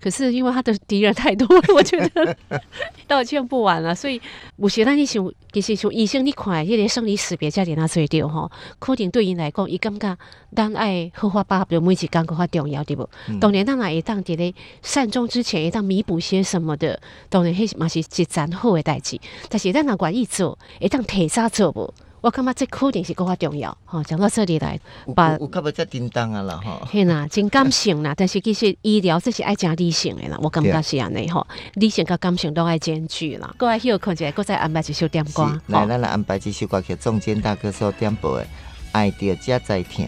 [0.00, 2.36] 可是因为他的敌人太多， 我觉得
[3.08, 3.94] 道歉不完了。
[3.94, 4.20] 所以
[4.56, 10.16] 有时咱你想，其实像医生你看，迄个生离死别才点啊做着吼，可能对因来讲，伊感觉
[10.54, 13.08] 咱爱好好把握每一工搁较重要，对不？
[13.40, 14.52] 当然，咱也会当伫咧
[14.82, 17.00] 善终之前，会当弥补些什么的。
[17.30, 19.18] 当然，迄嘛是一件好的代志。
[19.48, 21.92] 但是咱若愿意做，会当提早做无？
[22.24, 23.76] 我感觉这肯定是更加重要。
[23.84, 24.80] 吼，讲到这里来，
[25.14, 26.80] 把有较要再叮当啊啦哈。
[26.90, 33.54] 嘿呐， 真感性啦，但是其实医疗这是爱讲理性的啦，我感觉是安尼吼，理性跟感性都爱兼具啦。
[33.58, 35.44] 各位休困一下，各再安排一首点歌。
[35.66, 38.44] 来，咱来安排一首歌曲，中间大哥所点播的
[38.92, 40.06] 《爱着才在听》。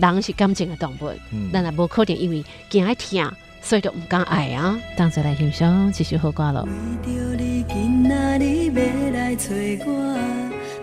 [0.00, 1.10] 人是感情的动物，
[1.52, 3.28] 咱也无可能因为惊爱听，
[3.60, 4.78] 所以就唔敢爱啊。
[4.96, 6.64] 当再来欣赏这首好歌咯。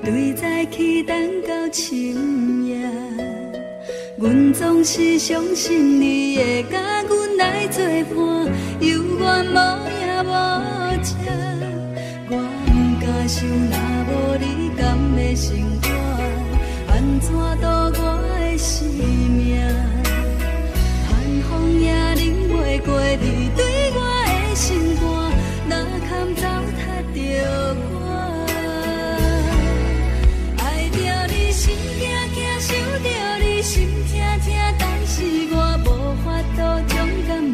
[0.06, 2.78] 对在起等到深夜，
[4.18, 10.30] 阮总是相信你会甲阮来作伴，犹原无影无
[11.02, 11.16] 迹。
[12.30, 12.32] 我
[12.66, 12.70] 不
[13.06, 13.76] 敢想，若
[14.10, 14.12] 无
[14.42, 14.82] 你甘
[15.16, 15.88] 的生活，
[16.92, 18.06] 安怎度我
[18.42, 19.56] 的生命？
[21.08, 21.12] 寒
[21.50, 23.64] 风也冷袂过你对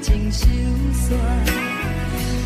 [0.02, 0.46] 情受
[0.94, 1.20] 酸。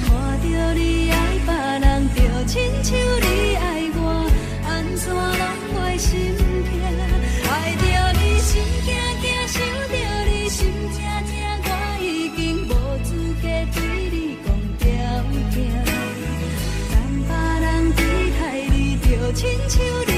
[0.06, 0.12] 看
[0.42, 1.12] 着你？
[1.12, 1.54] 爱别
[1.88, 3.56] 人，就亲像你？
[3.56, 3.62] 爱
[3.96, 4.30] 我，
[4.68, 5.22] 安怎拢
[5.76, 6.42] 袂心痛？
[7.50, 7.84] 爱着
[8.20, 8.22] 你？
[8.40, 8.52] 心
[8.84, 8.88] 惊
[9.22, 9.56] 惊，想
[9.90, 9.94] 着
[10.26, 10.50] 你？
[10.50, 10.60] 心
[10.92, 10.96] 痛
[11.30, 11.70] 痛，我
[12.02, 12.04] 已
[12.36, 12.70] 经无
[13.04, 13.08] 资
[13.42, 13.78] 格对
[14.12, 14.16] 你？
[14.44, 14.48] 讲
[14.80, 14.82] 条
[15.52, 15.56] 件。
[16.92, 16.94] 但
[17.28, 17.30] 别
[17.62, 18.00] 人对
[18.40, 20.13] 待你，就亲像。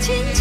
[0.00, 0.39] 轻轻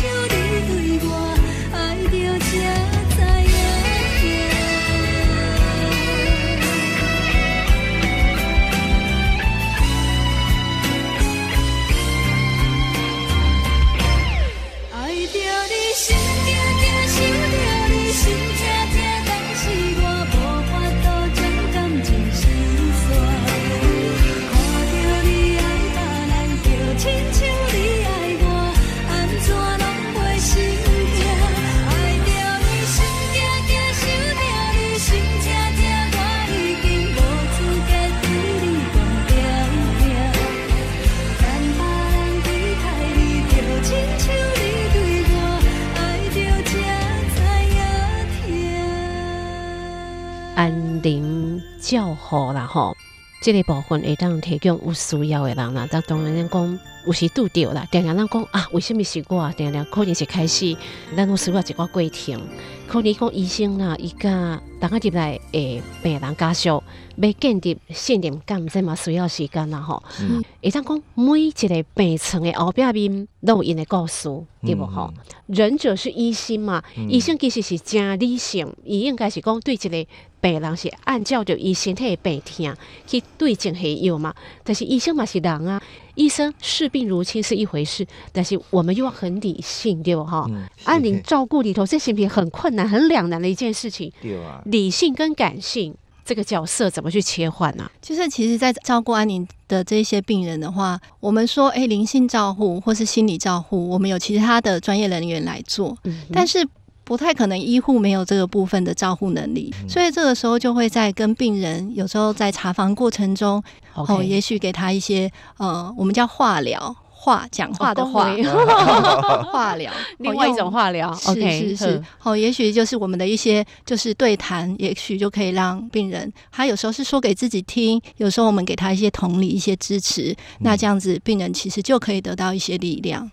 [53.41, 55.87] 这个部分会当提供有需要的人啦。
[55.89, 59.51] 但当然咱讲有时拄着啦，定定咱讲啊，为什么是我？
[59.57, 60.77] 定定可能是开始
[61.17, 62.39] 咱有需要一个过程，
[62.87, 66.83] 可能讲医生啦，伊甲等下入来诶病人家属
[67.17, 70.03] 要建立信任感，这嘛需要时间啦吼。
[70.21, 74.29] 嗯会当讲每一个病床的后壁面都有因的故事，
[74.61, 75.11] 对无吼？
[75.47, 80.07] 仁者是医生嘛，医生其实是真理性，伊应该是讲对一个
[80.39, 82.75] 病人是按照着伊身体的病痛
[83.07, 84.35] 去对症下药嘛。
[84.63, 85.81] 但是医生嘛是人啊，
[86.19, 90.45] 医生视病如亲是一回事，但是我们又要很理性，对不哈？
[90.49, 94.11] 嗯是安宁照顾里头，这是不是很困难、很两难的一件事情？
[94.21, 106.67] 对啊，理性跟感性这个角色怎么去切换呢、就是其实，在照顾安宁的这些病人的话，我们说，哎，灵性照护或是心理照护，我们有其他的专业人员来做，嗯但是
[107.09, 113.63] 不太可能医护没有这个部分的照护能力，所以这个时候就会在跟病人有时候在查房过程中，
[113.95, 116.95] 哦也许给他一些呃，我们叫化疗。
[117.21, 120.71] 话讲话的话，哦 化疗， 另外一种用。
[120.71, 133.29] 化疗是，OK，是是，哦，也许就是我们的一些就是对谈，也许就可以让病人，他有时候是说给自己听，有时候我们给他一些同理、一些支持，那这样子病人其实就可以得到一些力量。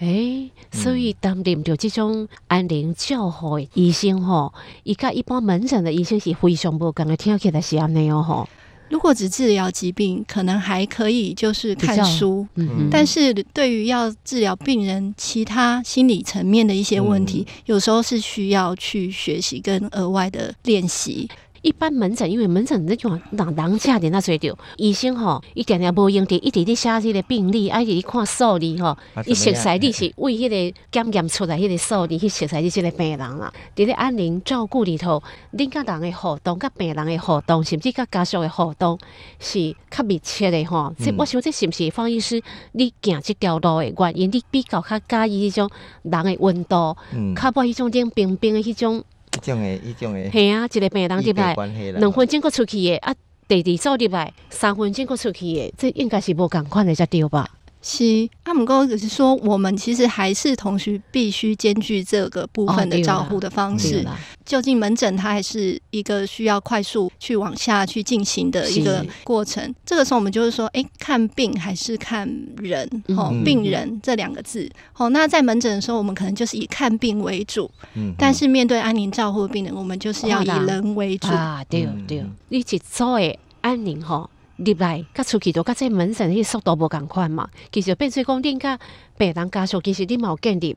[0.00, 8.48] 诶，所以担任着这种安宁照护的医生吼，伊甲一般门诊的医生是非常无共的，听起来是安尼哦吼。
[8.88, 12.46] 如果只治疗疾病，可能还可以就是看书。
[12.54, 21.28] 嗯，但是对于要治疗病人其他心理层面的一些问题，有时候是需要去学习跟额外的练习。
[21.66, 23.20] 一般门诊，因为门诊你种人
[23.56, 33.52] 人车伫那做着，医生吼，伊定定无用伫一直咧写迄个病历，啊，一直咧看数字吼啊，伊熟怎么样悉你是为迄个检验出来迄个数字去熟悉你即个病人啦。
[33.74, 35.20] 伫咧安宁照顾里头，
[35.54, 38.96] 恁甲人的互动、甲病人的互动，甚至甲家属的互动
[39.40, 40.94] 是较密切的吼。
[40.96, 42.40] 这、我想这是毋是方医师
[42.72, 44.30] 你行即条路的原因？
[44.30, 45.70] 你比较较介意迄种
[46.02, 49.02] 人的温度，嗯，较无迄种冷冰冰的迄种。
[49.36, 51.54] 一种诶，一种诶，系啊，一个病人入来
[51.98, 53.14] 两分钟过出去的，啊，
[53.46, 57.48] 第二组入来三分钟过出去的，这应该是无共款的才对吧？
[57.82, 63.90] 是，阿姆哥只是说，我们其实还是同时必须兼具这个部分的照护的方式。
[63.90, 69.72] 对啦，就近门诊它还是一个需要快速去往下去进行的一个过程。
[69.84, 72.84] 这个时候我们就是说，哎，看病还是看人？
[73.08, 74.68] 哦，嗯病人这两个字。
[74.96, 81.28] 哦，那在门诊的时候，我们可能就是以看病为主，嗯，但是面对安宁照护的病人，我们就是要以人人为主。
[81.28, 87.48] 啊，对嗯对一做诶安宁吼入来，甲出去都甲这门诊迄速度无共款嘛。
[87.70, 88.78] 其实变做讲，恁甲
[89.16, 90.76] 病人家属，其实恁嘛有建立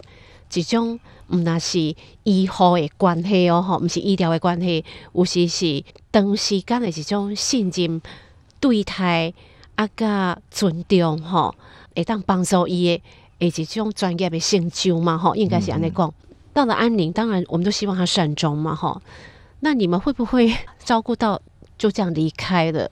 [0.54, 1.00] 一种
[1.30, 8.02] 毋那是医护的关系哦，吼，毋是医疗的关系，有时是长时间的一种信任、
[8.60, 9.34] 对待
[9.76, 11.56] 啊，甲尊重吼。
[11.96, 13.04] 会当帮助伊的，
[13.48, 16.14] 以及这种专业的成就嘛，吼，应该是安尼讲。
[16.52, 19.02] 到了安宁，当然我们都希望他善终嘛，吼。
[19.60, 20.54] 那你们会不会
[20.84, 21.42] 照顾到
[21.78, 22.90] 就这样离开了？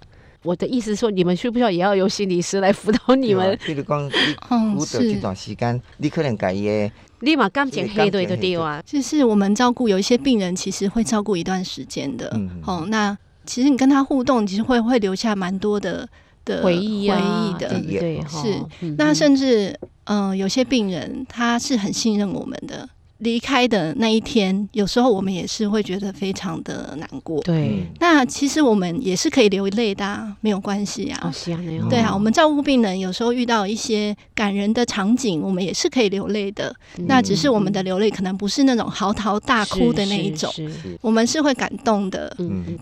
[0.47, 3.59] 我的意思是说，你们需不需要也要由心理师来辅导你们？
[3.65, 4.09] 比如讲，
[4.49, 12.31] 嗯你辅导这段时间，你可能家己的立马感情黑对的对啊，就是我们照顾有一些病人，其实会照顾一段时间的。
[12.35, 16.07] 嗯哦，那其实你跟他互动，其实会会留下蛮多的
[16.45, 17.67] 的回忆啊，回忆的。
[17.81, 18.21] 对对？
[18.29, 22.87] 是嗯那甚至，嗯、有些病人他是很信任我们的。
[23.19, 27.41] 离开的那一天，有时候我们也是会觉得非常的难过。
[27.41, 31.19] 对，那其实我们也是可以流泪的、啊，没有关系啊。
[31.23, 36.73] 哦，是啊，那样对啊，我们照顾病人，有时候遇到一些感人的场景，我们也是可以流泪的。
[37.07, 42.35] 那只是我们的流泪可能不是那种嚎啕大哭的那一种，是是是我们是会感动的。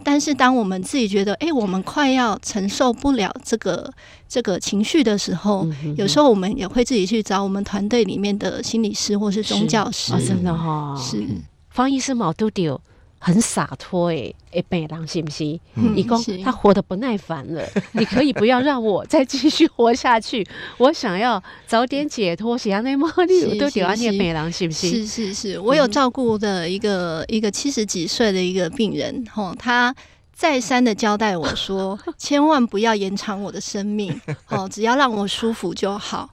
[0.04, 3.90] 但是当我们自己觉得，哎、我们快要承受不了这个
[4.28, 10.25] 这个情绪的时候，嗯哼有时候我们也会自己去找我们团队里面的心理师或是宗教师。
[10.26, 11.26] 啊，真的哈，是，
[11.70, 12.80] 方医师毛都丢
[13.20, 15.44] 很洒脱诶，诶，病人是不是？
[15.76, 17.64] 嗯你讲是他活得不耐烦了，
[17.94, 20.46] 你可以不要让我再继续活下去，
[20.78, 22.56] 我想要早点解脱。
[22.58, 23.12] 是安尼吗？
[23.28, 24.90] 你有是都丢安尼是的病人是不是？
[24.90, 29.96] 是是是，我有照顾的一个、一个七十几岁的一个病人，吼，他
[30.34, 34.14] 再三的交代我说， 千万不要延长我的生命，
[34.50, 36.30] 哦，只要让我舒服就好。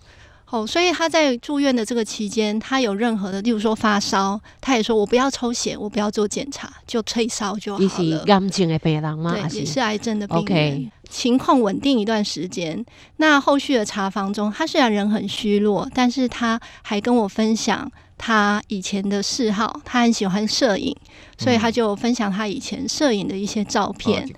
[0.53, 8.19] 哦，所以他在住院的这个期间，他有任何的，例如说发烧，他也说我不要抽血，我不要做检查，就退烧就你是好了。
[8.27, 9.33] 癌症的病人吗？
[9.33, 12.85] 对，也是癌症的病人 OK 情况稳定一段时间。
[13.17, 20.95] 那后续的查房中，他虽然人很虚弱，但是他还跟我分享他以前的嗜好，他很喜欢摄影，
[21.39, 24.29] 所以他就分享他以前摄影的一些照片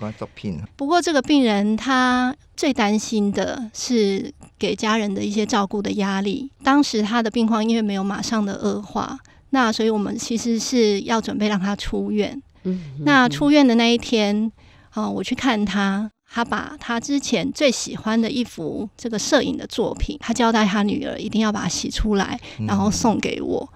[0.76, 6.50] 不过这个病人他最担心的是给家人的一些照顾的压力。
[6.62, 9.18] 当时他的病况因为没有马上的恶化，
[9.50, 12.40] 那所以我们其实是要准备让他出院。
[12.64, 14.50] 嗯，那出院的那一天，
[14.94, 23.68] 呃，我去看他，他把他之前最喜欢的一幅这个摄影的作品，他交代他女儿一定要把它洗出来，然后送给我。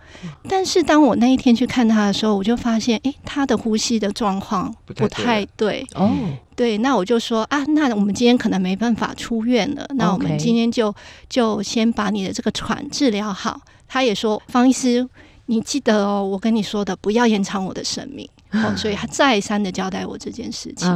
[0.49, 5.87] 但是当我那一天去看他的时候，我就发现，诶，他的呼吸的状况不太对。
[5.95, 6.11] 哦，
[6.57, 10.93] 对，那我就说啊，那我们今天可能没办法出院了，那我们今天就
[11.29, 13.61] 就先把你的这个喘治疗好。
[13.87, 15.09] 他也说，方医师，
[15.47, 18.29] 你记得哦，我跟你说的，不要延长我的生命。
[18.53, 20.89] 哦，所以他再三的交代我这件事情。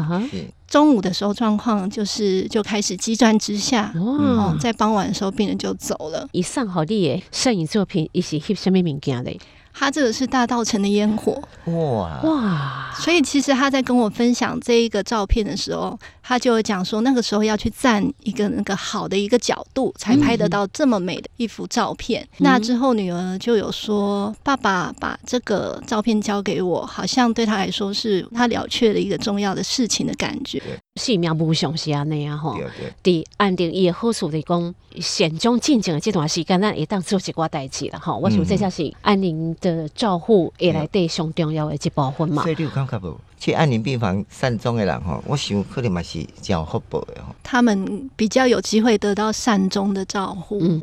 [0.68, 6.26] 中午的时候状况就是就开始急转直下，哦，，在傍晚的时候病人就走了。
[6.32, 9.38] 以上好厉耶摄影作品，一起翕什么物件嘞？
[9.74, 22.26] 他这个是大道城的烟火，哇，哇，所以其实他在跟我分享这一个照片的时候，他就讲说，那个时候要去站一个那个好的一个角度，才拍得到这么美的一幅照片。
[22.38, 30.62] 那之后女儿就有说，爸爸把这个照片交给我，好像对他来说是他了却了一个重要的事情的感觉。
[30.96, 32.54] 性命无常是安尼啊吼。
[32.54, 32.68] 对
[33.02, 38.16] 对，伫安定伊的好处嚟讲，险中进境的这段时间，咱会当做一寡代志啦吼。
[38.18, 42.52] 我想这才是安宁的照护会来对上重要的一部分嘛所。
[42.52, 43.18] 以你有感觉无？
[43.42, 47.34] 去安宁病房善终的人吼，我想可能嘛是真有福报的吼。
[47.42, 50.60] 他们比较有机会得到善终的照顾。
[50.60, 50.80] 嗯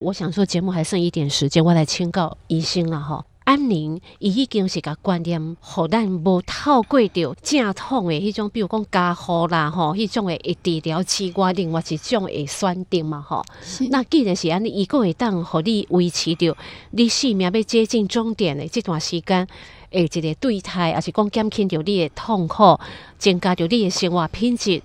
[0.00, 3.22] 我想说节目还剩一点时间，我来请教医生啦吼。
[3.48, 13.42] 安宁，伊已经是甲观念，互咱无透过着正统的迄种，比如讲加护啦吼，迄种的会治疗之外，另外一种会选择嘛吼。
[13.88, 16.54] 那既然是安尼，伊个会当互你维持着
[16.90, 19.48] 你生命要接近终点的即段时间，
[19.92, 22.78] 诶，一个对待，也是讲减轻着你的痛苦，
[23.16, 24.82] 增加着你的生活品质。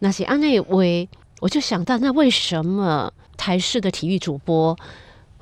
[0.00, 0.82] 那是安尼的话，
[1.40, 4.76] 我就想到，那为什么台式的体育主播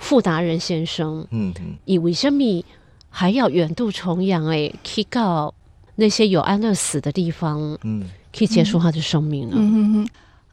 [0.00, 2.64] 傅达人先生，嗯嗯，以为生命
[3.08, 5.54] 还要远渡重洋诶，去到
[5.94, 9.56] 那些有安乐死的地方，嗯，去结束他的生命呢？
[9.56, 10.08] 嗯哼哼，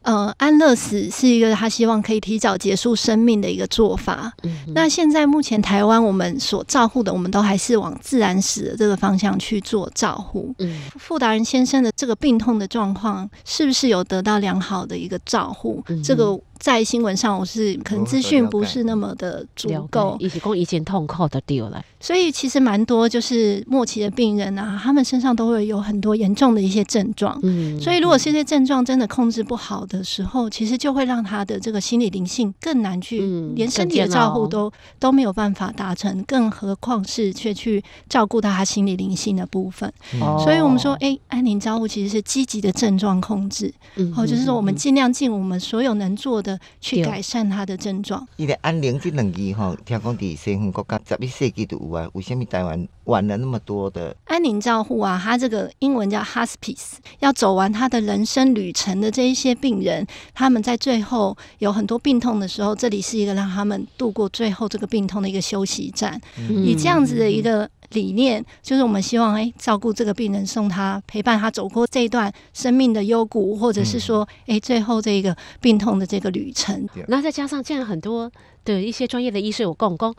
[0.08, 4.32] 呃，安乐死是一个他希望可以提早结束生命的一个做法。
[4.42, 10.54] 嗯那现在目前台湾我们所照护的，我们都还是往自然死的这个方向去做照护。
[10.60, 15.84] 嗯傅达人先生的这个病痛的状况，是不是有得到良好的一个照护？
[15.88, 27.38] 嗯这个在新闻上我是可能资讯不是那么的足够解，，以及讲以前痛苦的丢了，所以其实蛮多就是末期的病人啊，他们身上都会有很多严重的一些症状。
[27.42, 39.92] 嗯所以，如果这些症状真的控制不好的时候，其实就会让他的这个心理灵性更难去，嗯连身体的照顾都都没有办法达成，更何况是却去照顾到他心理灵性的部分。
[40.20, 48.26] 哦所以我们说，哎、安宁照顾其实是积极的症状控制，嗯哦，就是说我们嗯尽量尽我们所有能做的的去改善他的症状。
[48.36, 54.14] 伊个安宁这两字吼，听讲伫西方国家十一世纪都有啊，为什么台湾晚了那么多的？
[54.26, 66.20] 安宁照护啊，它这个英文叫 hospice，要走完他的人生旅程的这一些病人，他们在最后有很多病痛的时候，这里是一个让他们度过最后这个病痛的一个休息站。
[66.48, 76.86] 以这样子的一个理念，就是我们希望哎照顾这个病人，送他陪伴他走过这一段生命的幽谷，或者是说哎最后这个病痛的这个旅程。
[77.06, 78.30] 那再加上现在很多
[78.66, 80.14] 的一些专业的医师有共讲，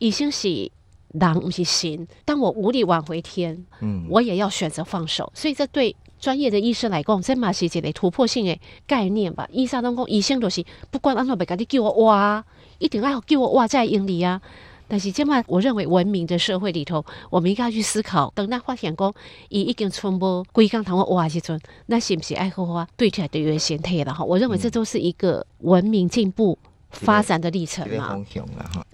[0.00, 0.68] 已经是
[1.12, 5.30] 人不是神，当我无力挽回天，嗯，我也要选择放手。
[5.34, 9.48] 所以这对专业的医生来讲，这嘛是一个突破性的概念吧。
[9.50, 12.44] 医生拢讲，医生就是不管安怎别甲你叫我挖，
[12.78, 14.40] 一定要叫我挖才会用你啊。
[14.88, 19.14] 但是这嘛，我认为文明的社会里头，我们应该去思考，等咱发现讲，
[19.48, 24.22] 伊已经存无规工通我挖的时阵，那是不是爱好好对起来对于先体了哈？
[24.22, 26.58] 我认为这都是一个文明进步
[26.90, 28.22] 发展的历程嘛。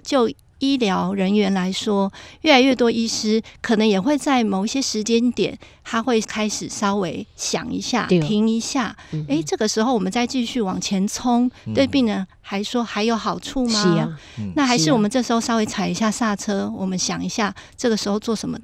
[0.04, 8.96] 就医疗人员来说，越来越多医师可能也会在某一些时间点，他会开始稍微想一下、停一下。
[9.12, 13.82] 嗯诶，这个时候我们再继续往前冲，对病人还说还有好处吗？
[13.82, 14.18] 是啊，
[14.54, 18.58] 那还是我们这时候稍微踩一下刹车，我们想一下，这个时候做什么，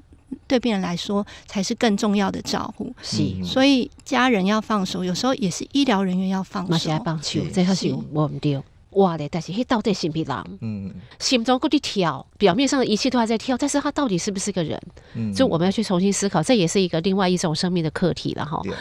[0.47, 2.95] 对病人来说才是更重要的照顾。
[3.03, 3.23] 是。
[3.23, 6.91] 嗯所以家人要放手，有时候也是医疗人员要放手嘛是。
[6.91, 8.61] 爱帮手是，这还是是我唔对。
[8.95, 9.29] 哇嘞！
[9.31, 10.59] 但是迄到底是不是人？
[10.61, 14.81] 嗯心中搁伫跳，表面上的一切都还在跳，但是他到底是不是个人？
[15.15, 18.61] 嗯，所以我们要去重新思考，这也是一个另外一种生命的课题了哈。
[18.65, 18.73] 对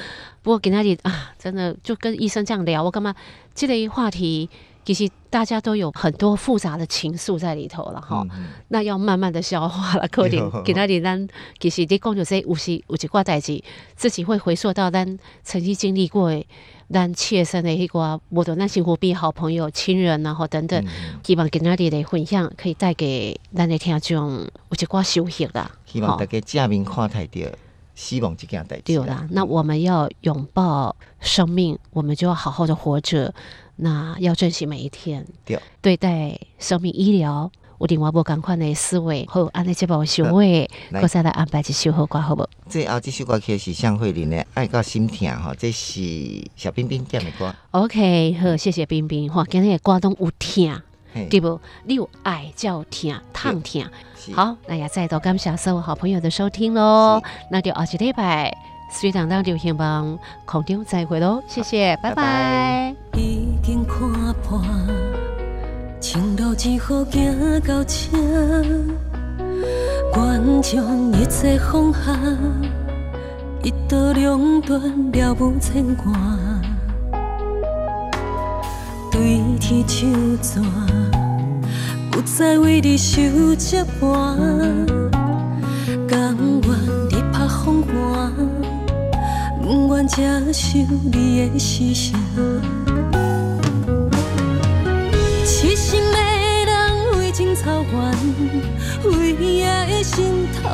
[0.42, 3.16] 不过给那里啊，真的就跟医生这样聊，我干嘛？
[3.56, 4.50] 这类话题
[4.86, 8.26] 其实大家都有很多复杂的情愫在里头了哈。
[8.68, 11.26] 那要慢慢的消化了，可能给那里咱
[11.60, 13.64] 其实你讲就是有时有一挂代志，
[13.96, 16.46] 自己会回溯到咱曾经经历过的，
[16.94, 25.72] 咱切身的迄个，无论咱辛苦比好朋友、亲人然后等等，嗯希望跟那里的分享可以带给咱的听众有一挂收获啦。
[25.86, 27.58] 希望大家正面看待着
[27.96, 28.84] 希望这件代志。
[28.84, 33.34] 对啦，那我们要拥抱生命，我们就要好好的活着，
[33.76, 35.26] 那要珍惜每一天。
[35.44, 42.48] 对，对待生命医疗，有另外无共款的思维，好，安尼这部收尾，来搁再来安排一首好歌，好无？
[42.70, 46.02] 最后这首歌曲是向慧玲的《爱到心痛》吼，这是
[46.56, 47.54] 小冰冰点的歌。
[47.72, 50.80] OK，好，谢谢冰冰，哇，今日的歌拢有听，
[51.30, 51.60] 对不？
[51.86, 53.86] 你有爱叫听，烫听。
[54.34, 57.22] 好，那也再度感谢所有好朋友的收听喽。
[57.52, 58.56] 那就下一礼拜，
[58.90, 64.00] 水当当流行榜空中再会喽，谢谢，拜拜拜拜已经看
[64.42, 64.62] 破，
[66.04, 67.96] 情路只好行到这，
[70.18, 72.14] 愿将一切放下，
[73.64, 74.82] 一刀两断
[75.14, 76.12] 了无牵挂，
[79.14, 80.06] 对天手
[80.42, 80.62] 纸，
[82.12, 83.22] 不再为你受
[83.56, 84.36] 折磨，
[86.06, 86.70] 甘愿
[87.12, 88.34] 你拍风寒。
[89.62, 90.80] 不愿接受
[91.14, 92.18] 你的施舍。
[95.94, 96.18] 心的
[96.66, 96.74] 人
[97.20, 97.94] 为情操烦，
[99.04, 100.68] 为爱心头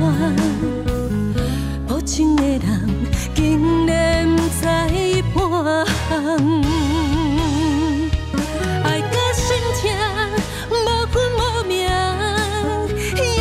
[0.00, 0.34] 乱。
[1.86, 2.68] 无情的人
[3.32, 4.66] 竟然不知
[5.32, 6.10] 半项。
[8.82, 9.46] 爱到心
[9.78, 9.86] 痛，
[10.68, 10.74] 无
[11.12, 11.78] 魂无命，
[13.14, 13.38] 夜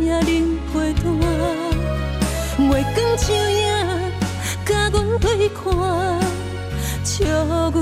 [0.00, 0.28] 夜忍
[0.72, 1.00] 陪伴。
[2.58, 3.62] 月光照影，
[4.66, 5.62] 甲阮对看，
[7.04, 7.14] 笑
[7.70, 7.78] 阮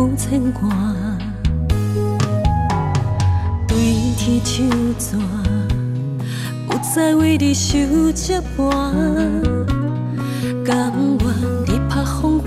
[0.00, 0.66] 无牵挂，
[3.68, 3.76] 对
[4.16, 4.64] 天手
[4.98, 5.18] 纸，
[6.66, 7.76] 不再为你受
[8.12, 8.72] 折磨，
[10.64, 11.20] 甘愿
[11.66, 12.40] 你拍寒。